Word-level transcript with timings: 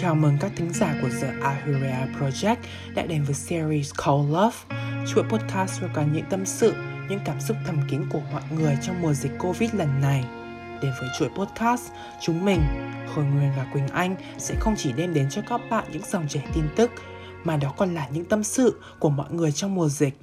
Chào 0.00 0.14
mừng 0.14 0.36
các 0.40 0.52
thính 0.56 0.72
giả 0.72 0.94
của 1.02 1.08
The 1.22 1.32
Ahurea 1.42 2.06
Project 2.20 2.56
đã 2.94 3.02
đến 3.06 3.24
với 3.24 3.34
series 3.34 3.92
Call 4.04 4.30
Love, 4.30 4.56
chuỗi 5.06 5.24
podcast 5.28 5.80
về 5.80 5.88
cả 5.94 6.02
những 6.02 6.24
tâm 6.30 6.46
sự, 6.46 6.74
những 7.08 7.20
cảm 7.24 7.40
xúc 7.40 7.56
thầm 7.66 7.80
kín 7.90 8.00
của 8.12 8.20
mọi 8.32 8.42
người 8.50 8.78
trong 8.82 9.02
mùa 9.02 9.12
dịch 9.12 9.32
Covid 9.38 9.74
lần 9.74 10.00
này. 10.00 10.24
Đến 10.82 10.92
với 11.00 11.08
chuỗi 11.18 11.28
podcast, 11.28 11.82
chúng 12.20 12.44
mình, 12.44 12.60
Khôi 13.14 13.24
Nguyên 13.24 13.52
và 13.56 13.66
Quỳnh 13.72 13.88
Anh 13.88 14.16
sẽ 14.38 14.54
không 14.60 14.74
chỉ 14.76 14.92
đem 14.92 15.14
đến 15.14 15.30
cho 15.30 15.42
các 15.48 15.60
bạn 15.70 15.84
những 15.92 16.02
dòng 16.10 16.28
chảy 16.28 16.44
tin 16.54 16.64
tức, 16.76 16.90
mà 17.44 17.56
đó 17.56 17.74
còn 17.76 17.94
là 17.94 18.08
những 18.08 18.24
tâm 18.24 18.44
sự 18.44 18.80
của 18.98 19.10
mọi 19.10 19.30
người 19.30 19.52
trong 19.52 19.74
mùa 19.74 19.88
dịch. 19.88 20.18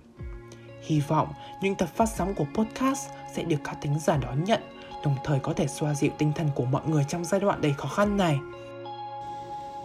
Hy 0.82 1.02
vọng 1.08 1.28
những 1.62 1.76
tập 1.76 1.90
phát 1.96 2.10
sóng 2.18 2.34
của 2.36 2.46
podcast 2.54 3.10
sẽ 3.36 3.44
được 3.44 3.60
các 3.64 3.78
thính 3.82 4.00
giả 4.00 4.18
đón 4.18 4.44
nhận, 4.44 4.62
đồng 5.04 5.16
thời 5.24 5.40
có 5.40 5.54
thể 5.54 5.68
xoa 5.68 5.94
dịu 5.94 6.12
tinh 6.18 6.32
thần 6.36 6.50
của 6.56 6.66
mọi 6.66 6.82
người 6.88 7.04
trong 7.08 7.26
giai 7.26 7.40
đoạn 7.40 7.62
đầy 7.62 7.74
khó 7.74 7.88
khăn 7.88 8.18
này 8.18 8.40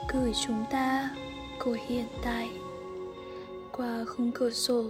cười 0.08 0.32
chúng 0.46 0.64
ta 0.70 1.10
của 1.58 1.76
hiện 1.88 2.06
tại. 2.22 2.48
Qua 3.72 4.04
khung 4.04 4.32
cửa 4.32 4.50
sổ, 4.50 4.84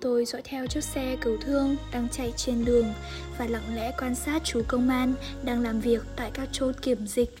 tôi 0.00 0.24
dõi 0.24 0.42
theo 0.44 0.66
chiếc 0.66 0.84
xe 0.84 1.16
cứu 1.20 1.36
thương 1.40 1.76
đang 1.92 2.08
chạy 2.08 2.32
trên 2.36 2.64
đường 2.64 2.86
và 3.38 3.46
lặng 3.46 3.74
lẽ 3.74 3.92
quan 4.00 4.14
sát 4.14 4.42
chú 4.44 4.62
công 4.68 4.88
an 4.88 5.14
đang 5.42 5.60
làm 5.60 5.80
việc 5.80 6.02
tại 6.16 6.30
các 6.34 6.48
chốt 6.52 6.74
kiểm 6.82 7.06
dịch. 7.06 7.34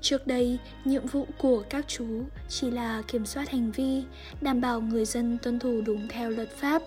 Trước 0.00 0.26
đây, 0.26 0.58
nhiệm 0.84 1.06
vụ 1.06 1.26
của 1.38 1.62
các 1.70 1.84
chú 1.88 2.06
chỉ 2.48 2.70
là 2.70 3.02
kiểm 3.08 3.26
soát 3.26 3.50
hành 3.50 3.70
vi, 3.72 4.02
đảm 4.40 4.60
bảo 4.60 4.80
người 4.80 5.04
dân 5.04 5.38
tuân 5.42 5.58
thủ 5.58 5.80
đúng 5.86 6.08
theo 6.08 6.30
luật 6.30 6.50
pháp 6.56 6.82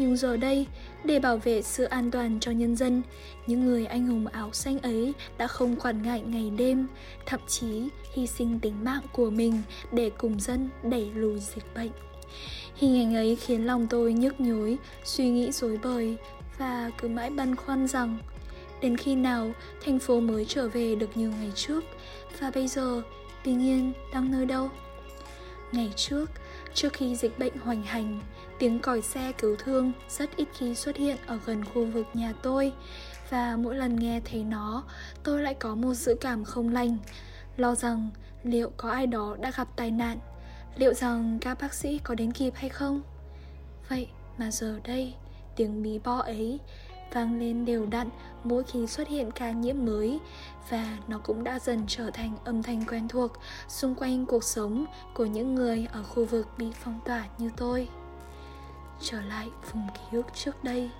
nhưng 0.00 0.16
giờ 0.16 0.36
đây, 0.36 0.66
để 1.04 1.18
bảo 1.18 1.36
vệ 1.36 1.62
sự 1.62 1.84
an 1.84 2.10
toàn 2.10 2.40
cho 2.40 2.50
nhân 2.50 2.76
dân, 2.76 3.02
những 3.46 3.66
người 3.66 3.86
anh 3.86 4.06
hùng 4.06 4.26
áo 4.26 4.52
xanh 4.52 4.78
ấy 4.78 5.12
đã 5.38 5.46
không 5.46 5.76
quản 5.76 6.02
ngại 6.02 6.22
ngày 6.26 6.50
đêm, 6.50 6.86
thậm 7.26 7.40
chí 7.46 7.88
hy 8.14 8.26
sinh 8.26 8.60
tính 8.60 8.84
mạng 8.84 9.02
của 9.12 9.30
mình 9.30 9.62
để 9.92 10.10
cùng 10.18 10.40
dân 10.40 10.68
đẩy 10.82 11.10
lùi 11.14 11.40
dịch 11.40 11.74
bệnh. 11.74 11.90
Hình 12.74 12.98
ảnh 12.98 13.14
ấy 13.14 13.36
khiến 13.36 13.66
lòng 13.66 13.86
tôi 13.86 14.12
nhức 14.12 14.40
nhối, 14.40 14.76
suy 15.04 15.30
nghĩ 15.30 15.52
rối 15.52 15.78
bời 15.82 16.16
và 16.58 16.90
cứ 16.98 17.08
mãi 17.08 17.30
băn 17.30 17.56
khoăn 17.56 17.88
rằng, 17.88 18.18
đến 18.80 18.96
khi 18.96 19.14
nào 19.14 19.52
thành 19.84 19.98
phố 19.98 20.20
mới 20.20 20.44
trở 20.44 20.68
về 20.68 20.94
được 20.94 21.16
như 21.16 21.28
ngày 21.28 21.52
trước? 21.54 21.84
Và 22.38 22.50
bây 22.54 22.68
giờ 22.68 23.02
bình 23.44 23.62
yên 23.62 23.92
đang 24.12 24.32
nơi 24.32 24.46
đâu? 24.46 24.68
Ngày 25.72 25.92
trước 25.96 26.30
trước 26.74 26.92
khi 26.92 27.16
dịch 27.16 27.38
bệnh 27.38 27.56
hoành 27.56 27.82
hành 27.82 28.20
Tiếng 28.60 28.78
còi 28.78 29.02
xe 29.02 29.32
cứu 29.38 29.56
thương 29.56 29.92
rất 30.08 30.36
ít 30.36 30.48
khi 30.58 30.74
xuất 30.74 30.96
hiện 30.96 31.16
ở 31.26 31.38
gần 31.46 31.64
khu 31.64 31.86
vực 31.86 32.06
nhà 32.14 32.32
tôi. 32.42 32.72
Và 33.30 33.56
mỗi 33.56 33.76
lần 33.76 33.96
nghe 33.96 34.20
thấy 34.24 34.44
nó, 34.44 34.84
tôi 35.22 35.42
lại 35.42 35.54
có 35.54 35.74
một 35.74 35.94
dự 35.94 36.14
cảm 36.20 36.44
không 36.44 36.68
lành, 36.68 36.96
lo 37.56 37.74
rằng 37.74 38.10
liệu 38.42 38.72
có 38.76 38.90
ai 38.90 39.06
đó 39.06 39.36
đã 39.40 39.52
gặp 39.56 39.68
tai 39.76 39.90
nạn, 39.90 40.18
liệu 40.76 40.94
rằng 40.94 41.38
các 41.40 41.58
bác 41.60 41.74
sĩ 41.74 41.98
có 41.98 42.14
đến 42.14 42.32
kịp 42.32 42.52
hay 42.56 42.68
không. 42.68 43.02
Vậy 43.88 44.08
mà 44.38 44.50
giờ 44.50 44.80
đây, 44.84 45.14
tiếng 45.56 45.82
bí 45.82 45.98
bo 45.98 46.18
ấy 46.18 46.58
vang 47.12 47.40
lên 47.40 47.64
đều 47.64 47.86
đặn 47.86 48.08
mỗi 48.44 48.64
khi 48.64 48.86
xuất 48.86 49.08
hiện 49.08 49.30
ca 49.30 49.50
nhiễm 49.50 49.84
mới. 49.84 50.20
Và 50.70 50.98
nó 51.08 51.18
cũng 51.18 51.44
đã 51.44 51.58
dần 51.58 51.84
trở 51.88 52.10
thành 52.10 52.36
âm 52.44 52.62
thanh 52.62 52.84
quen 52.84 53.08
thuộc 53.08 53.32
xung 53.68 53.94
quanh 53.94 54.26
cuộc 54.26 54.44
sống 54.44 54.84
của 55.14 55.26
những 55.26 55.54
người 55.54 55.86
ở 55.92 56.02
khu 56.02 56.24
vực 56.24 56.48
bị 56.58 56.66
phong 56.84 57.00
tỏa 57.04 57.24
như 57.38 57.50
tôi 57.56 57.88
trở 59.02 59.20
lại 59.22 59.48
vùng 59.72 59.86
ký 59.94 60.16
ức 60.16 60.26
trước 60.34 60.64
đây 60.64 60.90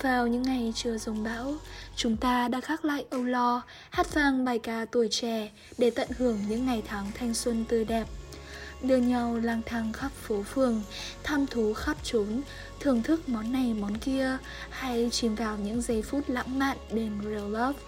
vào 0.00 0.26
những 0.26 0.42
ngày 0.42 0.72
chưa 0.76 0.98
dòng 0.98 1.22
bão, 1.24 1.54
chúng 1.96 2.16
ta 2.16 2.48
đã 2.48 2.60
khắc 2.60 2.84
lại 2.84 3.04
âu 3.10 3.24
lo, 3.24 3.62
hát 3.90 4.14
vang 4.14 4.44
bài 4.44 4.58
ca 4.58 4.84
tuổi 4.84 5.08
trẻ 5.10 5.50
để 5.78 5.90
tận 5.90 6.08
hưởng 6.18 6.38
những 6.48 6.66
ngày 6.66 6.82
tháng 6.86 7.10
thanh 7.14 7.34
xuân 7.34 7.64
tươi 7.68 7.84
đẹp. 7.84 8.06
Đưa 8.82 8.96
nhau 8.96 9.36
lang 9.42 9.62
thang 9.66 9.92
khắp 9.92 10.12
phố 10.12 10.42
phường, 10.42 10.82
thăm 11.22 11.46
thú 11.46 11.74
khắp 11.74 11.96
trốn, 12.02 12.42
thưởng 12.80 13.02
thức 13.02 13.28
món 13.28 13.52
này 13.52 13.74
món 13.80 13.98
kia, 13.98 14.36
hay 14.70 15.08
chìm 15.12 15.34
vào 15.34 15.56
những 15.56 15.82
giây 15.82 16.02
phút 16.02 16.24
lãng 16.30 16.58
mạn 16.58 16.76
đến 16.92 17.12
real 17.24 17.50
love. 17.50 17.78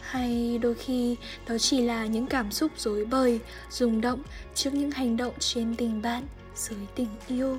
Hay 0.00 0.58
đôi 0.58 0.74
khi 0.74 1.16
đó 1.48 1.58
chỉ 1.58 1.80
là 1.80 2.06
những 2.06 2.26
cảm 2.26 2.52
xúc 2.52 2.70
rối 2.76 3.04
bời, 3.04 3.40
rung 3.70 4.00
động 4.00 4.22
trước 4.54 4.74
những 4.74 4.90
hành 4.90 5.16
động 5.16 5.34
trên 5.38 5.76
tình 5.76 6.02
bạn– 6.02 6.26
dưới 6.56 6.78
tình 6.94 7.08
yêu 7.28 7.58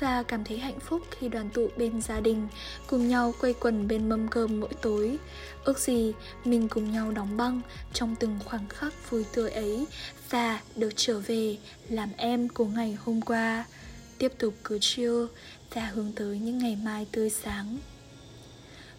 và 0.00 0.22
cảm 0.22 0.44
thấy 0.44 0.58
hạnh 0.58 0.80
phúc 0.80 1.02
khi 1.10 1.28
đoàn 1.28 1.50
tụ 1.50 1.68
bên 1.76 2.00
gia 2.00 2.20
đình, 2.20 2.48
cùng 2.86 3.08
nhau 3.08 3.34
quây 3.40 3.54
quần 3.54 3.88
bên 3.88 4.08
mâm 4.08 4.28
cơm 4.28 4.60
mỗi 4.60 4.74
tối. 4.82 5.16
Ước 5.64 5.78
gì 5.78 6.12
mình 6.44 6.68
cùng 6.68 6.92
nhau 6.92 7.12
đóng 7.12 7.36
băng 7.36 7.60
trong 7.92 8.14
từng 8.20 8.38
khoảnh 8.44 8.68
khắc 8.68 9.10
vui 9.10 9.24
tươi 9.34 9.50
ấy 9.50 9.86
và 10.30 10.60
được 10.76 10.92
trở 10.96 11.20
về 11.20 11.56
làm 11.88 12.08
em 12.16 12.48
của 12.48 12.64
ngày 12.64 12.98
hôm 13.04 13.20
qua. 13.20 13.64
Tiếp 14.18 14.32
tục 14.38 14.54
cứ 14.64 14.78
chiêu 14.80 15.26
và 15.74 15.86
hướng 15.86 16.12
tới 16.12 16.38
những 16.38 16.58
ngày 16.58 16.78
mai 16.84 17.06
tươi 17.12 17.30
sáng. 17.30 17.78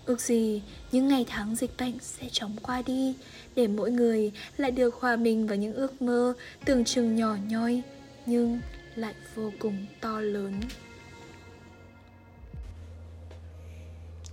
Ước 0.06 0.22
gì 0.22 0.62
những 0.92 1.08
ngày 1.08 1.26
tháng 1.30 1.56
dịch 1.56 1.72
bệnh 1.78 2.00
sẽ 2.02 2.28
chóng 2.32 2.56
qua 2.62 2.82
đi, 2.82 3.16
Để 3.56 3.68
mỗi 3.68 3.92
người 3.92 4.32
lại 4.58 4.72
được 4.72 4.96
hòa 4.96 5.16
mình 5.16 5.48
vào 5.48 5.58
những 5.58 5.74
ước 5.74 6.02
mơ 6.02 6.34
tưởng 6.66 6.86
chừng 6.86 7.16
nhỏ 7.16 7.36
nhoi. 7.48 7.82
Nhưng 8.26 8.60
lại 8.98 9.14
vô 9.36 9.52
cùng 9.60 9.86
to 10.02 10.20
lớn 10.20 10.62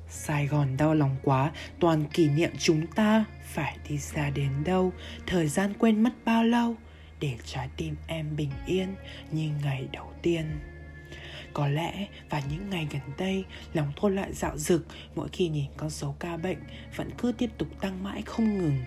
Sài 0.08 0.46
Gòn 0.46 0.76
đau 0.76 0.94
lòng 0.94 1.16
quá, 1.22 1.52
toàn 1.80 2.04
kỷ 2.12 2.28
niệm 2.28 2.50
chúng 2.58 2.86
ta 2.86 3.24
phải 3.42 3.78
đi 3.88 3.98
xa 3.98 4.30
đến 4.30 4.50
đâu, 4.64 4.92
thời 5.26 5.48
gian 5.48 5.72
quên 5.78 6.02
mất 6.02 6.12
bao 6.24 6.44
lâu 6.44 6.76
để 7.20 7.36
trái 7.44 7.68
tim 7.76 7.96
em 8.06 8.36
bình 8.36 8.50
yên 8.66 8.94
như 9.32 9.50
ngày 9.64 9.88
đầu 9.92 10.12
tiên. 10.22 10.44
Có 11.52 11.68
lẽ 11.68 12.08
và 12.30 12.42
những 12.50 12.70
ngày 12.70 12.88
gần 12.90 13.02
đây, 13.18 13.44
lòng 13.74 13.92
tôi 14.00 14.10
lại 14.10 14.32
dạo 14.32 14.58
dực 14.58 14.86
mỗi 15.14 15.28
khi 15.28 15.48
nhìn 15.48 15.70
con 15.76 15.90
số 15.90 16.14
ca 16.18 16.36
bệnh 16.36 16.58
vẫn 16.96 17.10
cứ 17.18 17.32
tiếp 17.38 17.50
tục 17.58 17.68
tăng 17.80 18.02
mãi 18.02 18.22
không 18.26 18.58
ngừng 18.58 18.78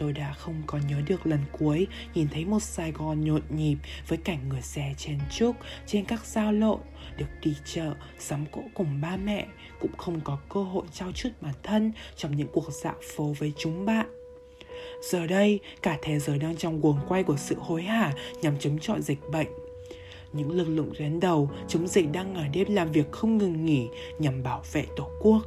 tôi 0.00 0.12
đã 0.12 0.32
không 0.32 0.62
còn 0.66 0.86
nhớ 0.86 0.96
được 1.06 1.26
lần 1.26 1.40
cuối 1.52 1.86
nhìn 2.14 2.28
thấy 2.28 2.44
một 2.44 2.62
Sài 2.62 2.92
Gòn 2.92 3.24
nhộn 3.24 3.42
nhịp 3.50 3.76
với 4.08 4.18
cảnh 4.18 4.48
người 4.48 4.62
xe 4.62 4.94
chen 4.96 5.18
chúc 5.30 5.56
trên 5.86 6.04
các 6.04 6.26
giao 6.26 6.52
lộ, 6.52 6.80
được 7.16 7.26
đi 7.42 7.54
chợ, 7.64 7.94
sắm 8.18 8.46
cỗ 8.52 8.60
cùng 8.74 9.00
ba 9.00 9.16
mẹ, 9.16 9.46
cũng 9.80 9.96
không 9.96 10.20
có 10.24 10.38
cơ 10.48 10.62
hội 10.62 10.84
trao 10.92 11.12
chút 11.12 11.28
bản 11.40 11.54
thân 11.62 11.92
trong 12.16 12.36
những 12.36 12.48
cuộc 12.52 12.72
dạo 12.82 12.94
phố 13.16 13.34
với 13.38 13.52
chúng 13.58 13.84
bạn. 13.84 14.06
Giờ 15.10 15.26
đây, 15.26 15.60
cả 15.82 15.98
thế 16.02 16.18
giới 16.18 16.38
đang 16.38 16.56
trong 16.56 16.80
guồng 16.80 16.98
quay 17.08 17.22
của 17.22 17.36
sự 17.36 17.56
hối 17.58 17.82
hả 17.82 18.12
nhằm 18.42 18.58
chống 18.58 18.78
chọi 18.78 19.02
dịch 19.02 19.20
bệnh. 19.32 19.48
Những 20.32 20.50
lực 20.50 20.68
lượng 20.68 20.92
tuyến 20.98 21.20
đầu 21.20 21.50
chống 21.68 21.86
dịch 21.86 22.12
đang 22.12 22.32
ngày 22.32 22.50
đêm 22.52 22.74
làm 22.74 22.92
việc 22.92 23.12
không 23.12 23.38
ngừng 23.38 23.66
nghỉ 23.66 23.88
nhằm 24.18 24.42
bảo 24.42 24.62
vệ 24.72 24.86
Tổ 24.96 25.10
quốc. 25.20 25.42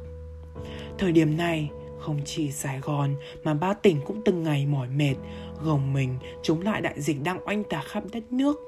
Thời 0.98 1.12
điểm 1.12 1.36
này, 1.36 1.70
không 2.04 2.20
chỉ 2.24 2.52
Sài 2.52 2.80
Gòn 2.80 3.14
mà 3.44 3.54
ba 3.54 3.74
tỉnh 3.74 4.00
cũng 4.06 4.22
từng 4.24 4.42
ngày 4.42 4.66
mỏi 4.66 4.88
mệt, 4.88 5.14
gồng 5.62 5.92
mình 5.92 6.18
chống 6.42 6.60
lại 6.60 6.80
đại 6.80 7.00
dịch 7.00 7.22
đang 7.22 7.46
oanh 7.46 7.64
tạc 7.64 7.84
khắp 7.84 8.04
đất 8.12 8.32
nước. 8.32 8.60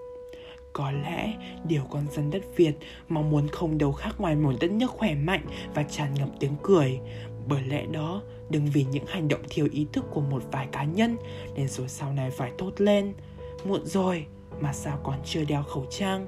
Có 0.73 0.91
lẽ 0.91 1.33
điều 1.65 1.83
con 1.91 2.07
dân 2.13 2.31
đất 2.31 2.43
Việt 2.57 2.73
mong 3.09 3.31
muốn 3.31 3.49
không 3.49 3.79
đâu 3.79 3.93
khác 3.93 4.15
ngoài 4.19 4.37
một 4.37 4.53
đất 4.61 4.71
nước 4.71 4.91
khỏe 4.91 5.15
mạnh 5.15 5.45
và 5.75 5.83
tràn 5.83 6.15
ngập 6.15 6.29
tiếng 6.41 6.57
cười. 6.63 7.01
Bởi 7.49 7.63
lẽ 7.63 7.87
đó, 7.93 8.23
đừng 8.51 8.67
vì 8.67 8.85
những 8.85 9.07
hành 9.07 9.29
động 9.29 9.41
thiếu 9.51 9.69
ý 9.73 9.87
thức 9.93 10.05
của 10.11 10.21
một 10.21 10.43
vài 10.53 10.69
cá 10.73 10.85
nhân 10.85 11.17
nên 11.55 11.69
rồi 11.69 11.89
sau 11.89 12.13
này 12.13 12.31
phải 12.31 12.53
tốt 12.59 12.73
lên. 12.77 13.13
Muộn 13.65 13.85
rồi 13.85 14.27
mà 14.61 14.73
sao 14.73 15.01
còn 15.05 15.19
chưa 15.25 15.45
đeo 15.45 15.63
khẩu 15.63 15.87
trang 15.91 16.27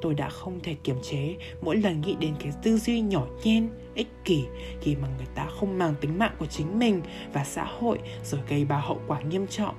tôi 0.00 0.14
đã 0.14 0.28
không 0.28 0.60
thể 0.60 0.76
kiềm 0.84 0.96
chế 1.02 1.36
mỗi 1.60 1.76
lần 1.76 2.00
nghĩ 2.00 2.16
đến 2.20 2.34
cái 2.40 2.52
tư 2.62 2.78
duy 2.78 3.00
nhỏ 3.00 3.26
nhen, 3.44 3.70
ích 3.94 4.08
kỷ 4.24 4.44
khi 4.80 4.96
mà 4.96 5.08
người 5.16 5.26
ta 5.34 5.46
không 5.60 5.78
mang 5.78 5.94
tính 6.00 6.18
mạng 6.18 6.34
của 6.38 6.46
chính 6.46 6.78
mình 6.78 7.02
và 7.32 7.44
xã 7.44 7.64
hội 7.64 7.98
rồi 8.24 8.40
gây 8.48 8.64
ba 8.64 8.78
hậu 8.78 9.00
quả 9.06 9.20
nghiêm 9.20 9.46
trọng. 9.46 9.74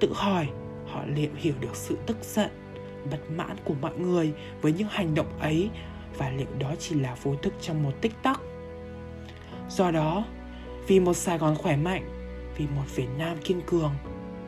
Tự 0.00 0.12
hỏi, 0.14 0.48
họ 0.86 1.04
liệu 1.06 1.30
hiểu 1.36 1.54
được 1.60 1.76
sự 1.76 1.96
tức 2.06 2.16
giận, 2.22 2.50
bất 3.10 3.30
mãn 3.30 3.56
của 3.64 3.74
mọi 3.80 3.98
người 3.98 4.32
với 4.60 4.72
những 4.72 4.88
hành 4.90 5.14
động 5.14 5.38
ấy 5.40 5.70
và 6.18 6.30
liệu 6.30 6.46
đó 6.58 6.74
chỉ 6.78 6.94
là 6.94 7.16
vô 7.22 7.34
thức 7.42 7.54
trong 7.60 7.82
một 7.82 7.92
tích 8.00 8.12
tắc 8.22 8.40
do 9.76 9.90
đó, 9.90 10.24
vì 10.86 11.00
một 11.00 11.14
sài 11.14 11.38
gòn 11.38 11.54
khỏe 11.54 11.76
mạnh, 11.76 12.04
vì 12.56 12.66
một 12.76 12.84
việt 12.94 13.08
nam 13.18 13.36
kiên 13.44 13.60
cường, 13.66 13.92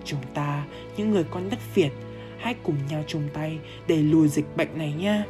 chúng 0.05 0.23
ta, 0.35 0.65
những 0.97 1.11
người 1.11 1.25
con 1.31 1.51
đất 1.51 1.59
việt 1.75 1.91
hãy 2.45 2.55
cùng 2.63 2.77
nhau 2.91 3.05
chung 3.07 3.29
tay 3.35 3.59
để 3.87 3.97
lùi 3.97 4.29
dịch 4.29 4.57
bệnh 4.57 4.79
này 4.79 4.93
nha 4.93 5.25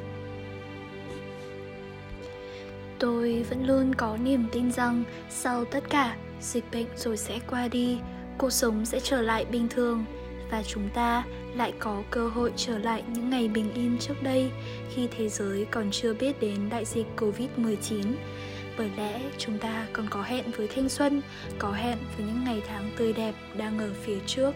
tôi 2.98 3.42
vẫn 3.50 3.66
luôn 3.66 3.94
có 3.94 4.16
niềm 4.16 4.46
tin 4.52 4.72
rằng 4.72 5.04
sau 5.30 5.64
tất 5.64 5.84
cả 5.90 6.16
dịch 6.40 6.64
bệnh 6.72 6.86
rồi 6.96 7.16
sẽ 7.16 7.38
qua 7.50 7.68
đi 7.68 7.98
cuộc 8.38 8.50
sống 8.50 8.84
sẽ 8.84 9.00
trở 9.00 9.22
lại 9.22 9.44
bình 9.44 9.68
thường 9.68 10.04
và 10.50 10.62
chúng 10.62 10.88
ta 10.94 11.24
lại 11.56 11.72
có 11.78 12.02
cơ 12.10 12.28
hội 12.28 12.52
trở 12.56 12.78
lại 12.78 13.02
những 13.08 13.30
ngày 13.30 13.48
bình 13.48 13.72
yên 13.74 13.96
trước 14.00 14.22
đây 14.22 14.50
khi 14.94 15.08
thế 15.16 15.28
giới 15.28 15.66
còn 15.70 15.90
chưa 15.90 16.14
biết 16.14 16.40
đến 16.40 16.68
đại 16.70 16.84
dịch 16.84 17.06
Covid-19. 17.16 18.04
Bởi 18.78 18.90
lẽ 18.96 19.20
chúng 19.38 19.58
ta 19.58 19.86
còn 19.92 20.06
có 20.10 20.22
hẹn 20.22 20.44
với 20.56 20.68
thanh 20.68 20.88
xuân, 20.88 21.22
có 21.58 21.72
hẹn 21.72 21.98
với 22.16 22.26
những 22.26 22.44
ngày 22.44 22.62
tháng 22.68 22.90
tươi 22.96 23.12
đẹp 23.12 23.34
đang 23.56 23.78
ở 23.78 23.90
phía 24.02 24.18
trước. 24.26 24.54